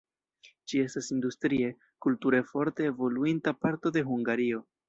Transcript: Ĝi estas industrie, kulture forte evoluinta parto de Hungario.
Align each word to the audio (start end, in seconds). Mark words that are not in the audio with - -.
Ĝi 0.71 0.79
estas 0.83 1.09
industrie, 1.15 1.69
kulture 2.07 2.41
forte 2.53 2.91
evoluinta 2.95 3.57
parto 3.67 3.97
de 3.99 4.09
Hungario. 4.13 4.69